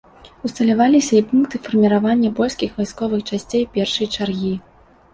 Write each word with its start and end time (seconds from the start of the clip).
Усталёўваліся 0.47 1.13
і 1.19 1.25
пункты 1.33 1.61
фарміравання 1.69 2.33
польскіх 2.41 2.69
вайсковых 2.81 3.21
часцей 3.31 3.71
першай 3.79 4.15
чаргі. 4.19 4.55